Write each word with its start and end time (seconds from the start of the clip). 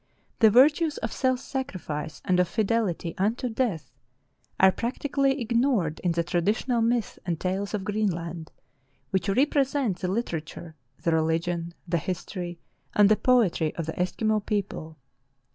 The 0.39 0.49
virtues 0.49 0.97
of 0.97 1.13
self 1.13 1.39
sacrifice 1.39 2.23
and 2.25 2.39
of 2.39 2.47
fidelity 2.47 3.13
unto 3.19 3.47
death 3.49 3.91
are 4.59 4.71
practically 4.71 5.39
ignored 5.39 5.99
in 6.03 6.11
the 6.13 6.23
traditional 6.23 6.81
myths 6.81 7.19
and 7.23 7.39
tales 7.39 7.75
of 7.75 7.83
Greenland, 7.83 8.51
which 9.11 9.29
represent 9.29 9.99
the 9.99 10.07
literature, 10.07 10.73
the 11.03 11.11
religion, 11.13 11.75
the 11.87 11.99
history, 11.99 12.57
and 12.95 13.09
the 13.09 13.15
poetry 13.15 13.75
of 13.75 13.85
the 13.85 13.93
Eskimo 13.93 14.43
people. 14.43 14.97